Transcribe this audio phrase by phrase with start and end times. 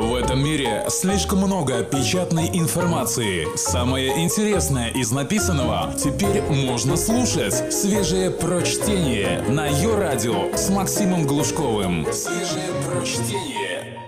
[0.00, 3.46] В этом мире слишком много печатной информации.
[3.54, 7.70] Самое интересное из написанного теперь можно слушать.
[7.70, 12.06] Свежее прочтение на ее радио с Максимом Глушковым.
[12.14, 13.98] Свежее прочтение.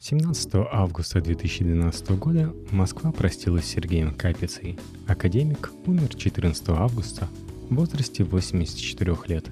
[0.00, 4.76] 17 августа 2012 года Москва простилась с Сергеем Капицей.
[5.06, 7.28] Академик умер 14 августа
[7.70, 9.46] в возрасте 84 лет.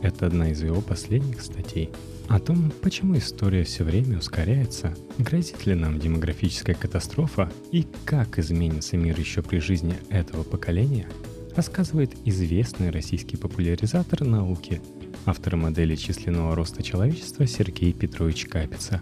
[0.00, 1.90] Это одна из его последних статей–
[2.28, 8.98] о том, почему история все время ускоряется, грозит ли нам демографическая катастрофа и как изменится
[8.98, 11.08] мир еще при жизни этого поколения,
[11.56, 14.82] рассказывает известный российский популяризатор науки,
[15.24, 19.00] автор модели численного роста человечества Сергей Петрович Капица.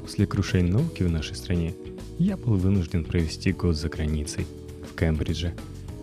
[0.00, 1.74] После крушения науки в нашей стране
[2.18, 4.46] я был вынужден провести год за границей,
[4.90, 5.54] в Кембридже,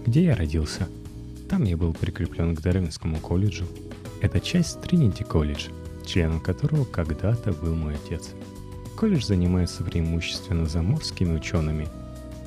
[0.06, 0.88] где я родился.
[1.50, 3.66] Там я был прикреплен к Дарвинскому колледжу.
[4.22, 5.70] Это часть Тринити колледж–
[6.10, 8.32] членом которого когда-то был мой отец.
[8.98, 11.88] Колледж занимается преимущественно заморскими учеными.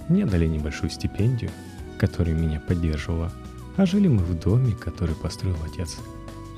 [0.09, 1.51] Мне дали небольшую стипендию,
[1.99, 3.33] которая меня поддерживала,
[3.77, 5.99] а жили мы в доме, который построил отец.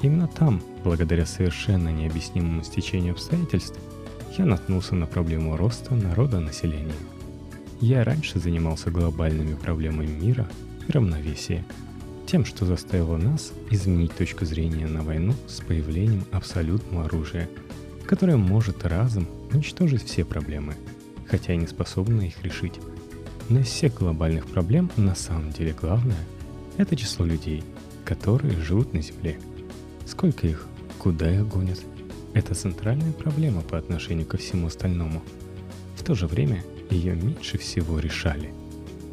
[0.03, 3.79] Именно там, благодаря совершенно необъяснимому стечению обстоятельств,
[4.37, 6.95] я наткнулся на проблему роста народа населения.
[7.81, 10.49] Я раньше занимался глобальными проблемами мира
[10.89, 11.65] и равновесия–
[12.27, 17.49] тем, что заставило нас изменить точку зрения на войну с появлением абсолютного оружия,
[18.07, 20.75] которое может разом уничтожить все проблемы,
[21.27, 22.75] хотя и не способно их решить.
[23.49, 26.25] Но из всех глобальных проблем на самом деле главное–
[26.77, 27.63] это число людей,
[28.05, 29.39] которые живут на Земле.
[30.07, 30.67] Сколько их,
[30.99, 31.81] куда их гонят–
[32.35, 35.23] это центральная проблема по отношению ко всему остальному.
[35.97, 38.53] В то же время ее меньше всего решали.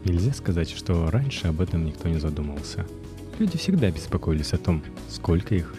[0.06, 2.86] Нельзя сказать, что раньше об этом никто не задумывался–
[3.42, 5.74] Люди всегда беспокоились о том, сколько их.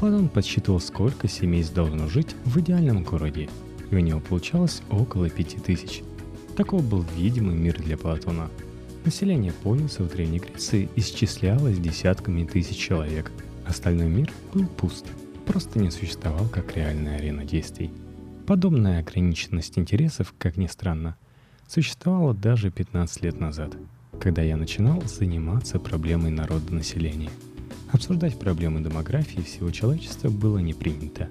[0.00, 3.50] Платон подсчитывал, сколько семейств должно жить в идеальном городе,
[3.90, 6.02] и у него получалось около пяти тысяч.
[6.56, 8.48] Таков был видимый мир для Платона.
[9.04, 13.30] Население полиса в Древней Греции исчислялось десятками тысяч человек.
[13.66, 15.04] Остальной мир был пуст,
[15.44, 17.90] просто не существовал как реальная арена действий.
[18.46, 21.18] Подобная ограниченность интересов, как ни странно,
[21.72, 23.76] существовала даже 15 лет назад–
[24.22, 27.30] когда я начинал заниматься проблемой народонаселения.
[27.90, 31.28] Обсуждать проблемы демографии всего человечества было не принято.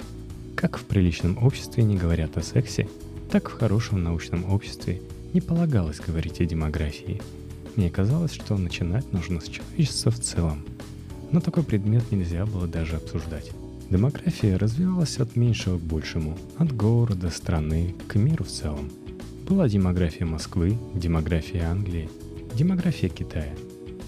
[0.58, 2.90] Как в приличном обществе не говорят о сексе,
[3.32, 5.02] так в хорошем научном обществе
[5.32, 7.22] не полагалось говорить о демографии.
[7.78, 10.66] Мне казалось, что начинать нужно с человечества в целом.
[11.32, 13.52] Но такой предмет нельзя было даже обсуждать.
[13.90, 18.92] Демография развивалась от меньшего к большему, от города, страны, к миру в целом.
[19.52, 22.10] Была демография Москвы, демография Англии–
[22.56, 23.54] Демография Китая.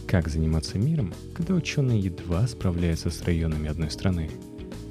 [0.08, 4.32] Как заниматься миром, когда ученые едва справляются с районами одной страны?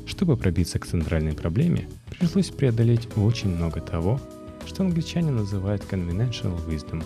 [0.05, 4.21] Чтобы пробиться к центральной проблеме, пришлось преодолеть очень много того,
[4.67, 7.03] что англичане называют conventional wisdom,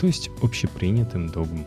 [0.00, 1.64] то есть общепринятым догм.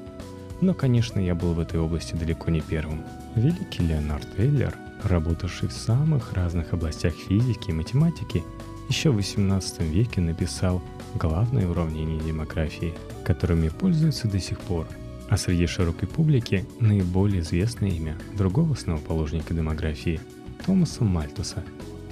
[0.59, 3.05] Но, конечно, я был в этой области далеко не первым.
[3.37, 8.43] Великий Леонард Эйлер, работавший в самых разных областях физики и математики,
[8.91, 10.81] еще в XVIII веке написал
[11.15, 12.93] главное уравнение демографии,
[13.23, 14.85] которыми пользуются до сих пор.
[15.29, 20.19] А среди широкой публики наиболее известное имя другого основоположника демографии–
[20.65, 21.63] Томаса Мальтуса.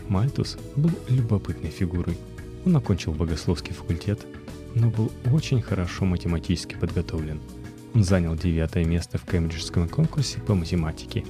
[0.07, 2.17] Мальтус был любопытной фигурой.
[2.65, 4.25] Он окончил богословский факультет,
[4.73, 7.41] но был очень хорошо математически подготовлен.
[7.93, 11.25] Он занял девятое место в Кембриджском конкурсе по математике.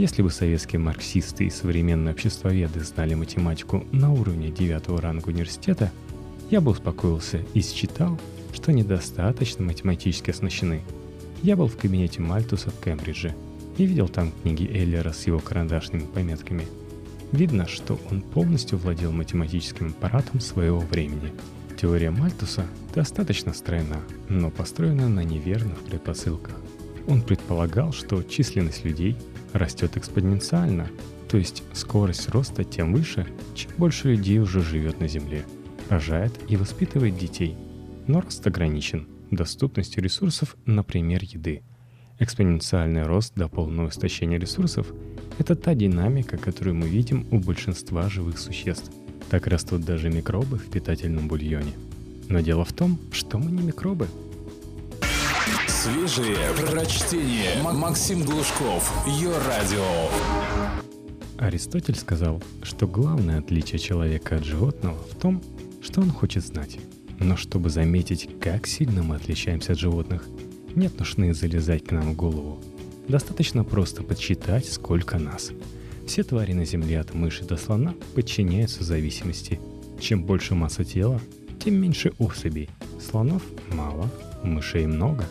[0.00, 5.92] Если бы советские марксисты и современные обществоведы знали математику на уровне девятого ранга университета–
[6.50, 8.18] я бы успокоился и считал,
[8.52, 10.82] что недостаточно математически оснащены.
[11.42, 13.36] Я был в кабинете Мальтуса в Кембридже
[13.78, 16.66] и видел там книги Эллера с его карандашными пометками.
[17.30, 21.32] Видно, что он полностью владел математическим аппаратом своего времени.
[21.80, 26.56] Теория Мальтуса достаточно стройна, но построена на неверных предпосылках.
[27.06, 29.16] Он предполагал, что численность людей
[29.52, 30.88] растет экспоненциально,
[31.28, 35.44] то есть скорость роста тем выше, чем больше людей уже живет на Земле–
[35.90, 37.56] рожает и воспитывает детей,
[38.06, 41.62] но рост ограничен доступностью ресурсов, например, еды.
[42.18, 44.86] Экспоненциальный рост до полного истощения ресурсов–
[45.38, 48.90] это та динамика, которую мы видим у большинства живых существ.
[49.30, 51.72] Так растут даже микробы в питательном бульоне.
[52.28, 54.08] Но дело в том, что мы не микробы.
[55.82, 57.62] Свежие прочтение.
[57.62, 58.92] Максим Глушков.
[59.06, 60.10] Ее радио.
[61.38, 65.42] Аристотель сказал, что главное отличие человека от животного в том,
[65.80, 66.78] что он хочет знать.
[67.18, 70.28] Но чтобы заметить, как сильно мы отличаемся от животных,
[70.74, 72.62] нет нужды залезать к нам в голову.
[73.08, 75.50] Достаточно просто подсчитать, сколько нас.
[76.06, 79.58] Все твари на Земле от мыши до слона подчиняются зависимости.
[79.98, 81.22] Чем больше масса тела,
[81.58, 82.68] тем меньше особей.
[83.00, 83.42] Слонов
[83.72, 84.10] мало,
[84.44, 85.24] мышей много.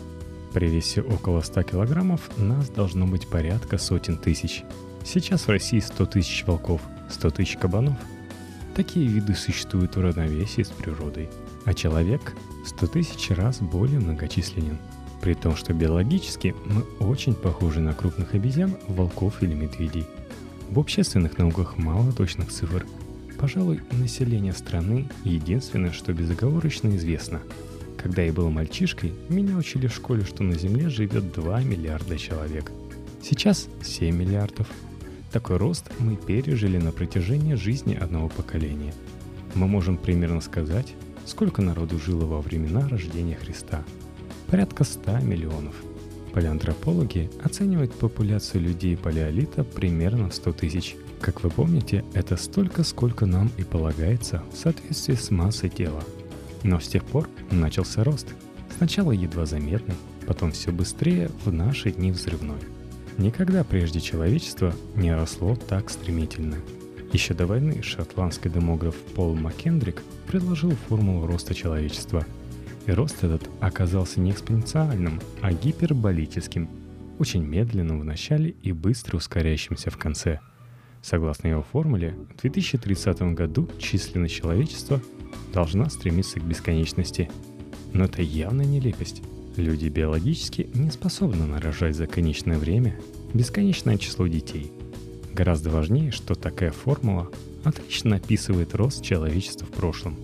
[0.54, 4.64] При весе около 100 килограммов нас должно быть порядка сотен тысяч.
[5.04, 7.98] Сейчас в России 100 тысяч волков, 100 тысяч кабанов.
[8.76, 11.30] Такие виды существуют в равновесии с природой.
[11.66, 12.36] А человек
[12.66, 14.78] 100 тысяч раз более многочисленен.
[15.22, 20.06] При том, что биологически мы очень похожи на крупных обезьян, волков или медведей.
[20.70, 22.86] В общественных науках мало точных цифр–
[23.40, 27.40] Пожалуй, население страны единственное, что безоговорочно известно.
[28.02, 32.72] Когда я был мальчишкой, меня учили в школе, что на Земле живет 2 миллиарда человек.
[33.22, 34.68] Сейчас 7 миллиардов.
[35.32, 38.94] Такой рост мы пережили на протяжении жизни одного поколения.
[39.54, 40.94] Мы можем примерно сказать,
[41.26, 43.84] сколько народу жило во времена рождения Христа.
[44.48, 45.76] Порядка 100 миллионов.
[46.34, 53.26] Палеантропологи оценивают популяцию людей палеолита примерно в 100 тысяч– как вы помните, это столько, сколько
[53.26, 56.02] нам и полагается в соответствии с массой тела.
[56.64, 58.28] Но с тех пор начался рост.
[58.78, 59.96] Сначала едва заметный,
[60.28, 62.60] потом все быстрее, в наши дни взрывной.
[63.18, 66.58] Никогда прежде человечество не росло так стремительно.
[67.12, 72.26] Еще до войны шотландский демограф Пол Маккендрик предложил формулу роста человечества.
[72.86, 76.70] И рост этот оказался не экспоненциальным, а гиперболическим,
[77.18, 80.40] очень медленным в начале и быстро ускоряющимся в конце–
[81.02, 85.02] Согласно его формуле, в 2030 году численность человечества
[85.54, 87.30] должна стремиться к бесконечности.
[87.94, 89.22] Но это явная нелепость.
[89.56, 93.00] Люди биологически не способны нарожать за конечное время
[93.34, 94.72] бесконечное число детей.
[95.34, 97.30] Гораздо важнее, что такая формула
[97.64, 100.18] отлично описывает рост человечества в прошлом.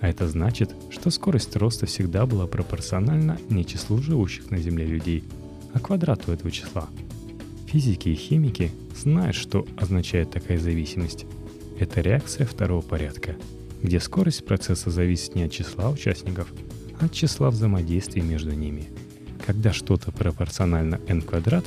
[0.00, 5.24] А это значит, что скорость роста всегда была пропорциональна не числу живущих на Земле людей,
[5.72, 6.88] а квадрату этого числа–
[7.66, 11.26] Физики и химики знают, что означает такая зависимость.
[11.78, 13.36] Это реакция второго порядка,
[13.82, 16.52] где скорость процесса зависит не от числа участников,
[17.00, 18.88] а от числа взаимодействий между ними.
[19.46, 21.64] Когда что-то пропорционально n квадрат,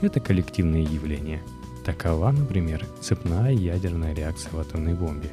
[0.00, 1.42] это коллективное явление.
[1.84, 5.30] Такова, например, цепная ядерная реакция в атомной бомбе.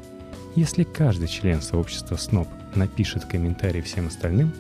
[0.56, 4.52] Если каждый член сообщества СНОП напишет комментарий всем остальным,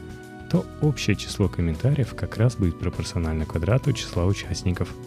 [0.52, 4.90] то общее число комментариев как раз будет пропорционально квадрату числа участников–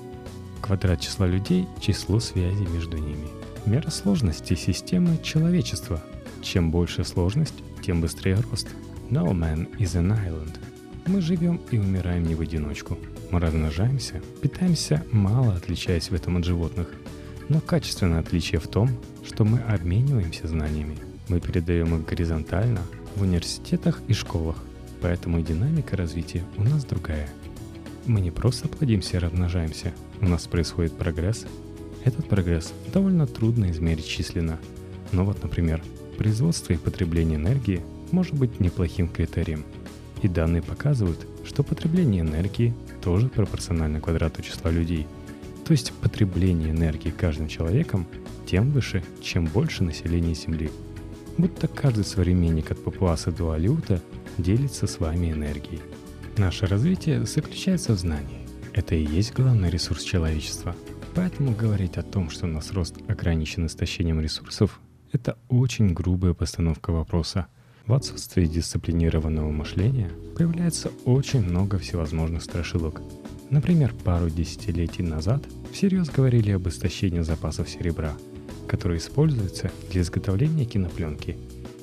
[0.63, 3.27] Квадрат числа людей– число связей между ними.
[3.67, 6.01] Мера сложности системы– человечества.
[6.43, 8.69] Чем больше сложность, тем быстрее рост.
[9.11, 10.59] No man is an island.
[11.07, 12.99] Мы живем и умираем не в одиночку.
[13.31, 16.89] Мы размножаемся, питаемся, мало отличаясь в этом от животных.
[17.49, 18.91] Но качественное отличие в том,
[19.25, 20.99] что мы обмениваемся знаниями.
[21.29, 22.83] Мы передаем их горизонтально
[23.17, 24.57] в университетах и школах,
[25.01, 27.29] поэтому и динамика развития у нас другая–
[28.07, 31.47] мы не просто плодимся и размножаемся, у нас происходит прогресс.
[32.05, 34.59] Этот прогресс довольно трудно измерить численно.
[35.13, 39.65] Но вот, например, производство и потребление энергии может быть неплохим критерием.
[40.23, 45.07] И данные показывают, что потребление энергии тоже пропорционально квадрату числа людей.
[45.65, 48.07] То есть потребление энергии каждым человеком
[48.47, 50.71] тем выше, чем больше населения Земли.
[51.39, 54.01] Будто каждый современник от Папуаса до Алиута
[54.39, 55.81] делится с вами энергией.
[56.37, 58.47] Наше развитие заключается в знании.
[58.73, 60.75] Это и есть главный ресурс человечества.
[61.15, 64.81] Поэтому говорить о том, что у нас рост ограничен истощением ресурсов,
[65.13, 67.47] это очень грубая постановка вопроса.
[67.87, 73.03] В отсутствии дисциплинированного мышления появляется очень много всевозможных страшилок.
[73.51, 78.17] Например, пару десятилетий назад всерьез говорили об истощении запасов серебра,
[78.67, 81.37] которое используется для изготовления кинопленки.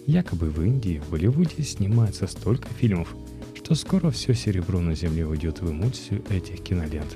[0.07, 3.15] Якобы в Индии, в Болливуде снимается столько фильмов–
[3.69, 7.15] что скоро все серебро на Земле уйдет в эмульсию этих кинолент.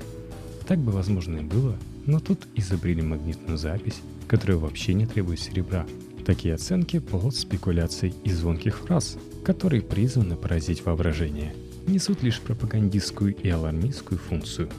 [0.68, 5.84] Так бы возможно и было, но тут изобрели магнитную запись, которая вообще не требует серебра.
[6.24, 11.54] Такие оценки– плод спекуляций и звонких фраз, которые призваны поразить воображение,
[11.86, 14.70] несут лишь пропагандистскую и алармистскую функцию.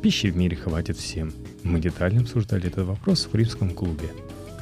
[0.00, 1.32] Пищи в мире хватит всем.
[1.62, 4.10] Мы детально обсуждали этот вопрос в римском клубе,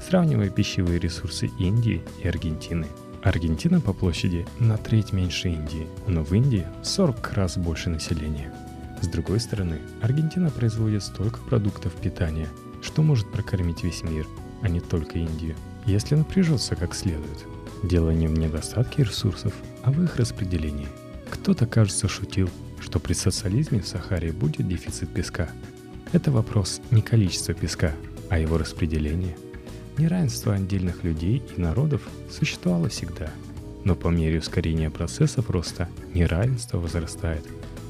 [0.06, 2.86] сравнивая пищевые ресурсы Индии и Аргентины–
[3.22, 8.50] Аргентина по площади на треть меньше Индии, но в Индии 40 раз больше населения.
[9.02, 12.48] С другой стороны, Аргентина производит столько продуктов питания,
[12.82, 14.26] что может прокормить весь мир,
[14.62, 15.54] а не только Индию,
[15.86, 17.46] если напряжется как следует.
[17.82, 20.88] Дело не в недостатке ресурсов, а в их распределении.
[21.30, 25.48] Кто-то, кажется, шутил, что при социализме в Сахаре будет дефицит песка.
[26.12, 27.92] Это вопрос не количества песка,
[28.28, 29.36] а его распределения–
[30.00, 33.30] Неравенство отдельных людей и народов существовало всегда,
[33.84, 37.44] но по мере ускорения процессов роста неравенство возрастает.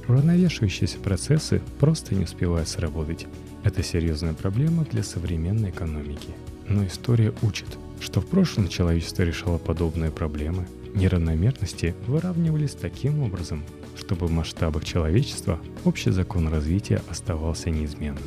[0.09, 3.29] Уравновешивающиеся процессы просто не успевают сработать.
[3.63, 6.31] Это серьезная проблема для современной экономики.
[6.71, 7.67] Но история учит,
[8.01, 13.65] что в прошлом человечество решало подобные проблемы, неравномерности выравнивались таким образом,
[13.97, 18.23] чтобы в масштабах человечества общий закон развития оставался неизменным.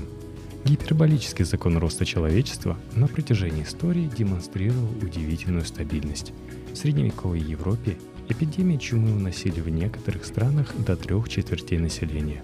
[0.65, 6.33] Гиперболический закон роста человечества на протяжении истории демонстрировал удивительную стабильность.
[6.73, 7.97] В средневековой Европе
[8.27, 12.43] эпидемии чумы уносили в некоторых странах до трех четвертей населения.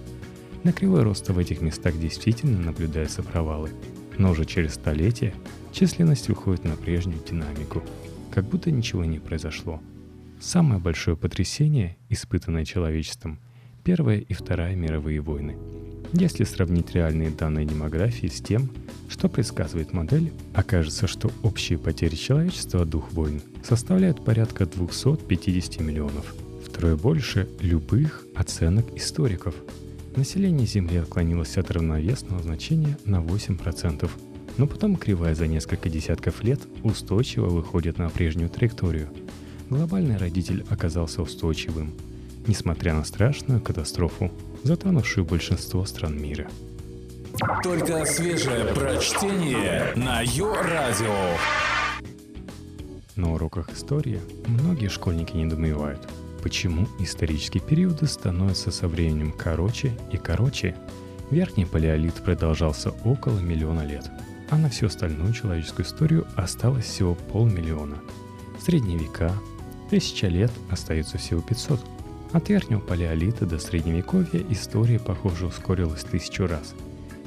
[0.64, 3.72] На кривой роста в этих местах действительно наблюдаются провалы,
[4.18, 5.34] но уже через столетия
[5.72, 7.84] численность выходит на прежнюю динамику,
[8.32, 9.82] как будто ничего не произошло–
[10.40, 13.40] Самое большое потрясение, испытанное человечеством,
[13.84, 15.58] Первая и Вторая мировые войны.
[16.14, 18.70] Если сравнить реальные данные демографии с тем,
[19.10, 26.34] что предсказывает модель, окажется, что общие потери человечества от двух войн составляют порядка 250 миллионов,
[26.66, 29.56] втрое больше любых оценок историков.
[30.16, 34.10] Население Земли отклонилось от равновесного значения на 8%,
[34.60, 39.10] но потом кривая за несколько десятков лет устойчиво выходит на прежнюю траекторию–
[39.70, 41.94] глобальный родитель оказался устойчивым,
[42.48, 44.32] несмотря на страшную катастрофу,
[44.64, 46.48] затронувшую большинство стран мира.
[47.64, 51.38] Только свежее прочтение на Йо-Радио.
[53.16, 56.08] На уроках истории многие школьники недоумевают,
[56.42, 60.76] почему исторические периоды становятся со временем короче и короче.
[61.30, 64.10] Верхний палеолит продолжался около миллиона лет,
[64.50, 67.98] а на всю остальную человеческую историю осталось всего полмиллиона.
[68.60, 69.34] Средние века,
[69.90, 71.80] Тысяча лет остается всего 500.
[72.32, 76.76] От верхнего палеолита до средневековья история, похоже, ускорилась тысячу раз.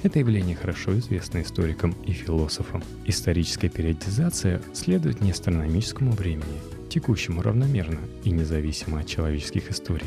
[0.05, 2.85] Это явление хорошо известно историкам и философам.
[3.05, 10.07] Историческая периодизация следует не астрономическому времени, текущему равномерно и независимо от человеческих историй,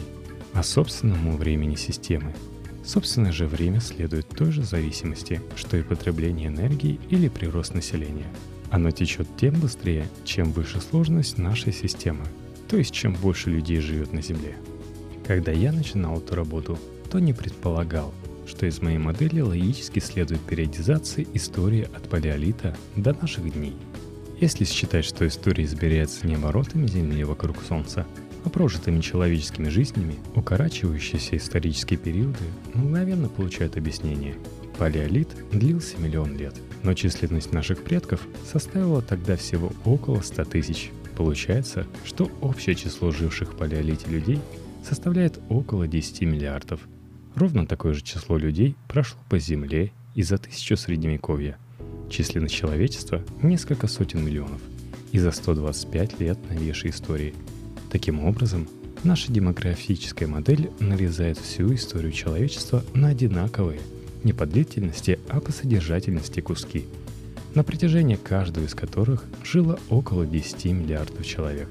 [0.54, 2.34] а собственному времени системы.
[2.86, 8.28] Собственное же время следует той же зависимости, что и потребление энергии или прирост населения.
[8.70, 12.26] Оно течет тем быстрее, чем выше сложность нашей системы,
[12.68, 14.56] то есть чем больше людей живет на Земле.
[15.26, 16.78] Когда я начинал эту работу,
[17.10, 18.14] то не предполагал,
[18.46, 23.76] что из моей модели логически следует периодизация истории от палеолита до наших дней.
[24.40, 28.06] Если считать, что история измеряется не оборотами Земли вокруг Солнца,
[28.46, 34.36] а прожитыми человеческими жизнями, укорачивающиеся исторические периоды мгновенно получают объяснение.
[34.78, 41.88] Палеолит длился миллион лет, но численность наших предков составила тогда всего около 100 тысяч, Получается,
[42.04, 44.40] что общее число живших в палеолите людей
[44.84, 46.82] составляет около 10 миллиардов.
[47.36, 51.58] Ровно такое же число людей прошло по Земле и за тысячу средневековья.
[52.10, 54.62] Численность человечества– несколько сотен миллионов.
[55.12, 57.34] И за 125 лет новейшей истории.
[57.96, 58.68] Таким образом,
[59.06, 63.80] наша демографическая модель нарезает всю историю человечества на одинаковые,
[64.26, 66.84] не по длительности, а по содержательности куски–
[67.56, 71.70] на протяжении каждого из которых жило около 10 миллиардов человек.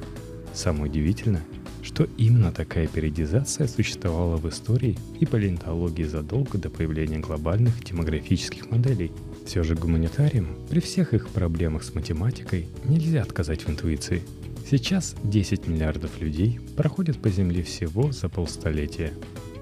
[0.54, 1.44] Самое удивительное,
[1.82, 9.12] что именно такая периодизация существовала в истории и палеонтологии задолго до появления глобальных демографических моделей.
[9.44, 14.22] Все же гуманитариям при всех их проблемах с математикой нельзя отказать в интуиции.
[14.68, 19.12] Сейчас 10 миллиардов людей проходят по Земле всего за полстолетия.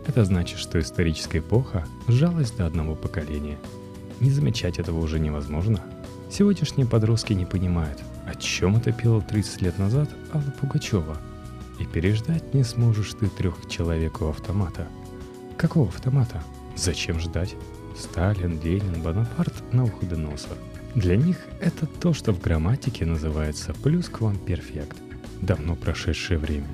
[0.06, 3.58] Это значит, что историческая эпоха сжалась до одного поколения.
[4.20, 5.82] Не замечать этого уже невозможно–
[6.32, 11.18] Сегодняшние подростки не понимают, о чем это пела 30 лет назад Алла Пугачева.
[11.78, 14.88] И переждать не сможешь ты трех человек у автомата.
[15.58, 16.42] Какого автомата?
[16.74, 17.54] Зачем ждать?
[17.98, 20.48] Сталин, Ленин, Бонапарт на уходы носа.
[20.94, 24.96] Для них это то, что в грамматике называется плюс-квам-перфект.
[25.40, 26.68] Давно прошедшее время.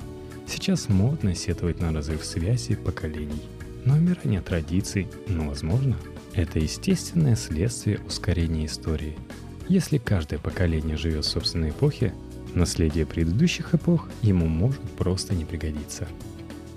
[0.47, 3.43] Сейчас модно сетовать на разрыв связи поколений.
[3.85, 5.97] Но умирание традиций, ну возможно,
[6.35, 9.17] это естественное следствие ускорения истории–
[9.69, 12.15] если каждое поколение живет в собственной эпохе,
[12.55, 16.09] наследие предыдущих эпох ему может просто не пригодиться.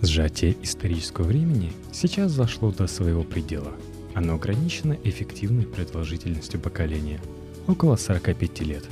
[0.02, 3.72] Сжатие исторического времени сейчас зашло до своего предела.
[4.14, 7.20] Оно ограничено эффективной продолжительностью поколения–
[7.68, 8.86] около 45 лет.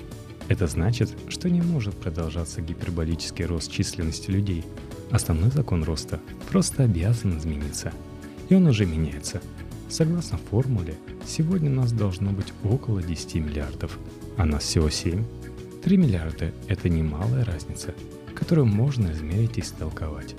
[0.47, 4.63] Это значит, что не может продолжаться гиперболический рост численности людей.
[5.11, 7.93] Основной закон роста просто обязан измениться.
[8.49, 9.41] И он уже меняется–
[9.89, 10.95] Согласно формуле,
[11.25, 13.97] сегодня нас должно быть около 10 миллиардов,
[14.37, 15.25] а нас всего 7.
[15.83, 17.95] 3 миллиарда– это немалая разница,
[18.35, 20.35] которую можно измерить и истолковать.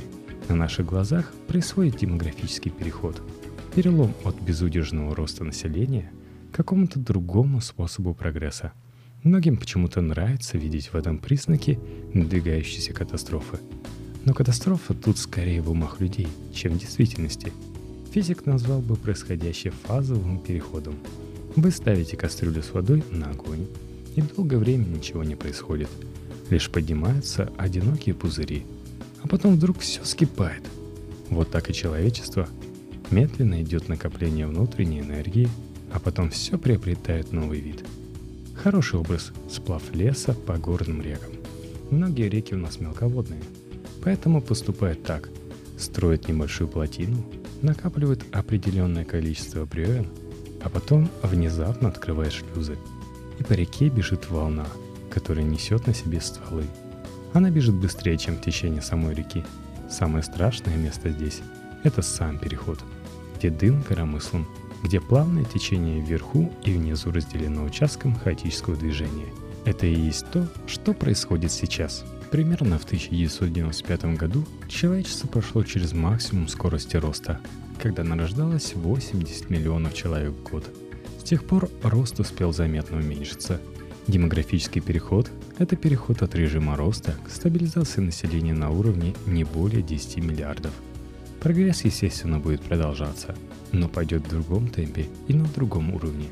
[0.49, 3.21] На наших глазах происходит демографический переход.
[3.75, 6.11] Перелом от безудержного роста населения
[6.53, 8.73] к какому-то другому способу прогресса.
[9.23, 11.79] Многим почему-то нравится видеть в этом признаки
[12.15, 13.59] надвигающейся катастрофы.
[14.25, 17.53] Но катастрофа тут скорее в умах людей, чем в действительности–
[18.13, 20.95] Физик назвал бы происходящее фазовым переходом.
[21.55, 23.69] Вы ставите кастрюлю с водой на огонь,
[24.17, 25.89] и долгое время ничего не происходит.
[26.49, 28.67] Лишь поднимаются одинокие пузыри,
[29.23, 30.63] а потом вдруг все скипает.
[31.29, 32.49] Вот так и человечество.
[33.11, 35.49] Медленно идет накопление внутренней энергии,
[35.93, 37.85] а потом все приобретает новый вид.
[38.55, 41.33] Хороший образ– сплав леса по горным рекам.
[41.91, 43.43] Многие реки у нас мелководные,
[44.05, 45.29] поэтому поступают так.
[45.79, 47.25] Строят небольшую плотину,
[47.63, 50.07] накапливают определенное количество бревен,
[50.63, 52.77] а потом внезапно открывают шлюзы–
[53.41, 54.67] и по реке бежит волна,
[55.11, 56.65] которая несет на себе стволы.
[57.33, 59.43] Она бежит быстрее, чем течение самой реки.
[59.91, 61.41] Самое страшное место здесь–
[61.85, 62.79] это сам переход,
[63.41, 64.47] где дым коромыслом,
[64.85, 69.27] где плавное течение вверху и внизу разделено участком хаотического движения.
[69.65, 72.05] Это и есть то, что происходит сейчас.
[72.31, 77.41] Примерно в 1995 году человечество прошло через максимум скорости роста,
[77.83, 80.71] когда нарождалось 80 миллионов человек в год–
[81.21, 83.61] с тех пор рост успел заметно уменьшиться.
[84.09, 90.17] Демографический переход– это переход от режима роста к стабилизации населения на уровне не более 10
[90.17, 90.73] миллиардов.
[91.41, 93.35] Прогресс, естественно, будет продолжаться,
[93.73, 96.27] но пойдет в другом темпе и на другом уровне.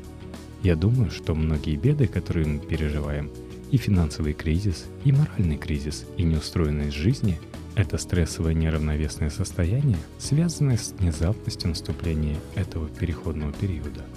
[0.61, 3.31] Я думаю, что многие беды, которые мы переживаем,
[3.71, 7.39] и финансовый кризис, и моральный кризис, и неустроенность жизни–
[7.75, 14.05] это стрессовое неравновесное состояние, связанное с внезапностью наступления этого переходного периода–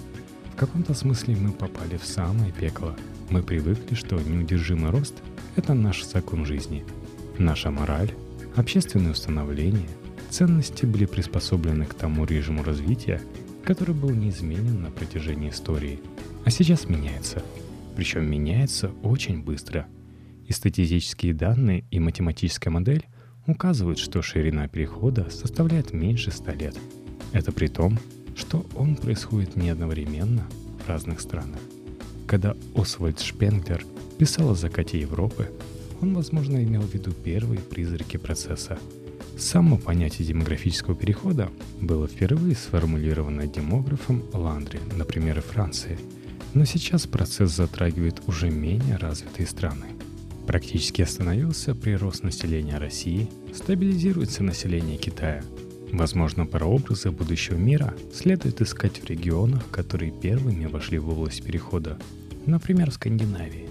[0.53, 2.95] в каком-то смысле мы попали в самое пекло.
[3.31, 5.15] Мы привыкли, что неудержимый рост–
[5.55, 6.85] это наш закон жизни.
[7.39, 8.11] Наша мораль,
[8.55, 9.89] общественные установления,
[10.33, 13.21] ценности были приспособлены к тому режиму развития,
[13.63, 15.99] который был неизменен на протяжении истории.
[16.43, 17.43] А сейчас меняется.
[17.95, 19.85] Причем меняется очень быстро.
[20.47, 23.05] И статистические данные и математическая модель
[23.45, 26.75] указывают, что ширина перехода составляет меньше 100 лет.
[27.31, 27.99] Это при том,
[28.35, 30.47] что он происходит не одновременно
[30.83, 31.59] в разных странах.
[32.25, 33.85] Когда Освальд Шпенглер
[34.17, 35.51] писал о закате Европы,
[36.01, 38.79] он, возможно, имел в виду первые призраки процесса.
[39.37, 41.49] Само понятие демографического перехода
[41.81, 45.97] было впервые сформулировано демографом Ландри, например, Франции.
[46.53, 49.87] Но сейчас процесс затрагивает уже менее развитые страны.
[50.45, 55.43] Практически остановился прирост населения России, стабилизируется население Китая–
[55.93, 61.99] Возможно, прообразы будущего мира следует искать в регионах, которые первыми вошли в область перехода,
[62.47, 63.69] например, в Скандинавии.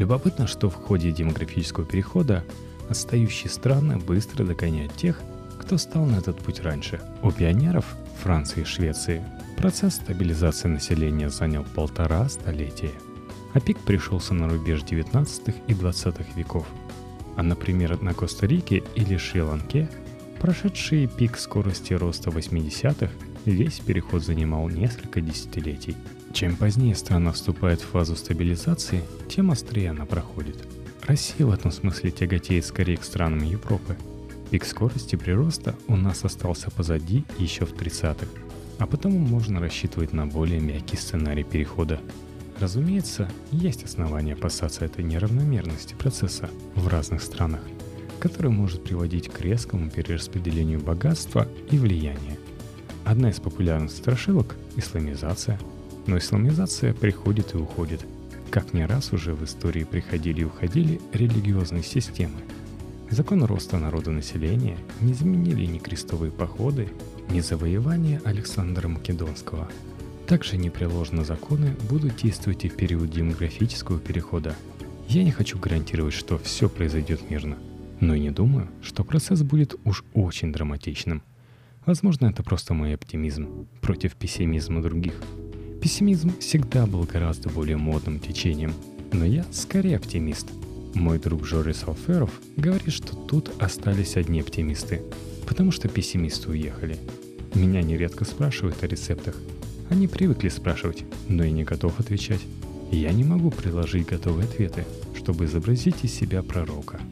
[0.00, 2.44] Любопытно, что в ходе демографического перехода
[2.92, 5.20] отстающие страны быстро догоняют тех,
[5.58, 7.00] кто стал на этот путь раньше.
[7.22, 7.84] У пионеров
[8.22, 9.24] Франции и Швеции
[9.58, 12.92] процесс стабилизации населения занял полтора столетия,
[13.52, 16.66] а пик пришелся на рубеж 19 и 20 веков.
[17.36, 19.90] А, например, на Коста-Рике или Шри-Ланке–
[20.42, 23.12] Прошедший пик скорости роста 80-х,
[23.44, 25.96] весь переход занимал несколько десятилетий.
[26.32, 30.56] Чем позднее страна вступает в фазу стабилизации, тем острее она проходит.
[31.02, 33.96] Россия в этом смысле тяготеет скорее к странам Европы.
[34.50, 38.26] Пик скорости прироста у нас остался позади еще в 30-х,
[38.78, 42.00] а потому можно рассчитывать на более мягкий сценарий перехода.
[42.60, 47.60] Разумеется, есть основания опасаться этой неравномерности процесса в разных странах–
[48.22, 52.38] который может приводить к резкому перераспределению богатства и влияния.
[53.04, 55.58] Одна из популярных страшилок– исламизация.
[56.06, 58.06] Но исламизация приходит и уходит.
[58.52, 62.38] Как не раз уже в истории приходили и уходили религиозные системы.
[63.10, 66.88] Закон роста народонаселения не изменили ни крестовые походы,
[67.30, 69.68] ни завоевания Александра Македонского.
[70.28, 74.54] Также непреложно законы будут действовать и в период демографического перехода.
[75.08, 77.58] Я не хочу гарантировать, что все произойдет мирно–
[78.02, 81.22] но и не думаю, что процесс будет уж очень драматичным.
[81.86, 85.14] Возможно, это просто мой оптимизм против пессимизма других.
[85.82, 88.72] Пессимизм всегда был гораздо более модным течением,
[89.12, 90.46] но я скорее оптимист.
[90.94, 95.02] Мой друг Жорис Алферов говорит, что тут остались одни оптимисты,
[95.46, 96.96] потому что пессимисты уехали.
[97.54, 99.36] Меня нередко спрашивают о рецептах.
[99.90, 102.40] Они привыкли спрашивать, но я не готов отвечать.
[102.90, 107.00] Я не могу приложить готовые ответы, чтобы изобразить из себя пророка–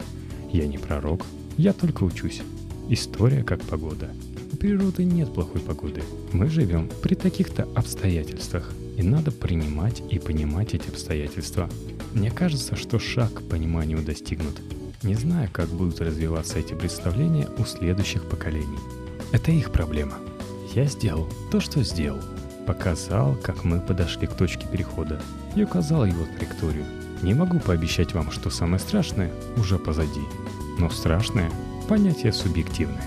[0.53, 1.25] я не пророк,
[1.57, 2.43] я только учусь.
[2.89, 4.11] История как погода.
[4.61, 6.03] Природы нет плохой погоды.
[6.33, 8.71] Мы живем при таких-то обстоятельствах.
[8.97, 11.69] И надо принимать и понимать эти обстоятельства.
[12.13, 14.61] Мне кажется, что шаг к пониманию достигнут.
[15.03, 18.79] Не знаю, как будут развиваться эти представления у следующих поколений.
[19.33, 20.19] Это их проблема.
[20.75, 22.21] Я сделал то, что сделал.
[22.67, 25.21] Показал, как мы подошли к точке перехода
[25.57, 26.85] и указал его траекторию–
[27.23, 30.23] не могу пообещать вам, что самое страшное уже позади.
[30.79, 31.51] Но страшное–
[31.89, 33.05] понятие субъективное.